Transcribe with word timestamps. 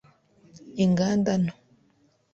Inganda 0.83 1.31
nto 1.43 1.53